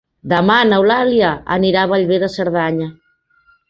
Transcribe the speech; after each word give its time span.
Demà 0.31 0.55
n'Eulàlia 0.69 1.31
anirà 1.59 1.87
a 1.87 1.93
Bellver 1.95 2.23
de 2.27 2.35
Cerdanya. 2.41 2.93